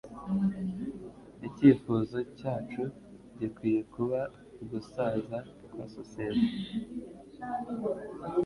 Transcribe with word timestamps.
Icyifuzo 1.47 2.17
cyacu 2.37 2.83
gikwiye 3.39 3.81
kuba 3.93 4.19
ugusaza 4.61 5.37
kwa 5.71 5.85
societe. 5.95 6.53